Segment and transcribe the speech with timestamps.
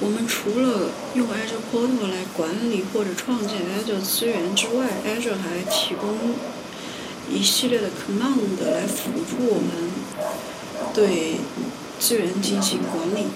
[0.00, 6.16] 我们除了用 Azure Portal 来管理或者创建 Azure 资源之外，Azure 还提供
[7.28, 9.90] 一系列的 command 来辅助我们
[10.94, 11.38] 对
[11.98, 13.26] 资源进行管理。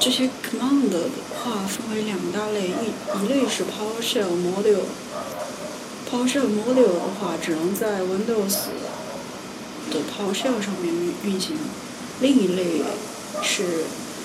[0.00, 4.84] 这些 command 的话分为两大类，一一类是 PowerShell Module。
[6.10, 8.56] PowerShell Module 的话，只能在 Windows
[9.92, 11.58] 的 PowerShell 上面运运行。
[12.20, 12.82] 另一类
[13.42, 13.84] 是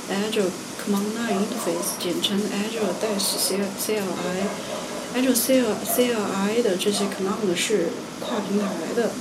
[0.09, 0.49] Azure
[0.81, 4.01] Command Line Interface，简称 Azure Dash ccl
[5.13, 9.11] i，azure CLI 的这些 command 是跨平台的。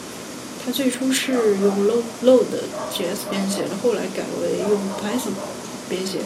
[0.64, 2.44] 它最初是用 Load Load
[2.92, 5.32] JS 编写的，后来改为用 Python
[5.88, 6.20] 编写。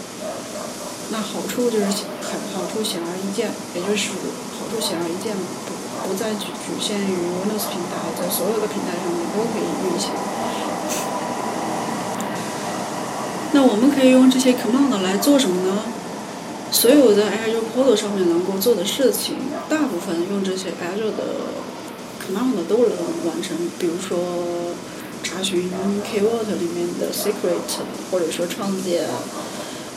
[1.10, 1.87] 那好处就是
[2.23, 4.10] 好好处显而易见，也就是
[4.59, 10.10] 好处显而易见，不不再局局限于 Windows 平台，在所有的平台上面都可以运行。
[13.55, 15.85] 那我们可以用这些 command 来做什么呢？
[16.73, 19.37] 所有的 Azure Portal 上面能够做的事情，
[19.69, 21.55] 大部分用这些 Azure 的
[22.19, 22.99] command 都能
[23.30, 23.57] 完成。
[23.79, 24.74] 比如说
[25.23, 25.71] 查询
[26.02, 27.79] Keyword 里面的 secret，
[28.11, 29.07] 或者说创建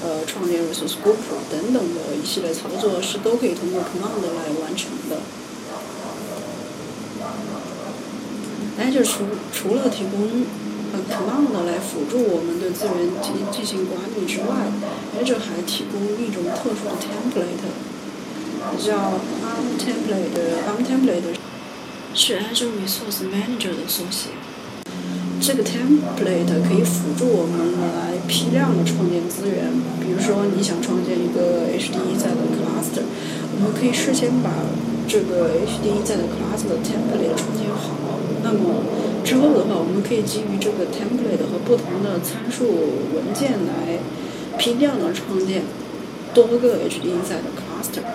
[0.04, 1.18] 呃创建 resource group
[1.50, 5.18] 等等的一系列操作是都可以通过 command 来完成的。
[8.80, 10.46] Azure 除除了提供
[10.92, 14.72] command 来辅助我们对资源进进行管理之外
[15.18, 17.68] ，Azure 还提供一种特殊的 template，
[18.78, 20.38] 叫 ARM template。
[20.66, 21.36] ARM template
[22.14, 24.30] 是 Azure Resource Manager 的缩写。
[25.40, 29.72] 这个 template 可以辅助我们来批量的创建资源。
[30.02, 33.06] 比如说，你想创建一个 HDE 在的 cluster，
[33.54, 34.50] 我们可以事先把
[35.08, 37.94] 这个 HDE 在的 cluster 的 template 创建好。
[38.44, 38.82] 那么
[39.28, 42.64] 之后的话，我们可以基于这个 template 和不同的参数
[43.14, 44.00] 文件来
[44.58, 45.64] 批量的创建
[46.34, 48.08] 多个 HDE 的 cluster。